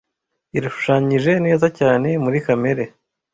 irashushanyije 0.57 1.31
neza 1.45 1.67
cyane 1.79 2.09
muri 2.23 2.37
kamere 2.45 2.83